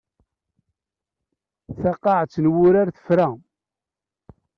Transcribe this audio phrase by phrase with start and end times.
[1.81, 3.27] Taqaɛet n wurar tefra.